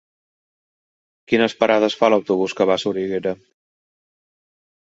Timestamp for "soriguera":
2.87-3.35